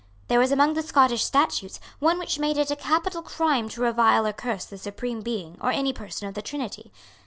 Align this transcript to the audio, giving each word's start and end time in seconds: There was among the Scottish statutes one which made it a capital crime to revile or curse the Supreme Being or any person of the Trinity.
There 0.29 0.39
was 0.39 0.51
among 0.51 0.73
the 0.73 0.81
Scottish 0.81 1.23
statutes 1.23 1.79
one 1.99 2.17
which 2.17 2.39
made 2.39 2.57
it 2.57 2.71
a 2.71 2.75
capital 2.75 3.21
crime 3.21 3.69
to 3.69 3.81
revile 3.81 4.25
or 4.25 4.33
curse 4.33 4.65
the 4.65 4.79
Supreme 4.79 5.21
Being 5.21 5.59
or 5.61 5.69
any 5.71 5.93
person 5.93 6.27
of 6.27 6.33
the 6.33 6.41
Trinity. 6.41 6.91